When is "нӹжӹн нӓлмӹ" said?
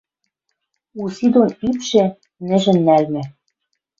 2.47-3.23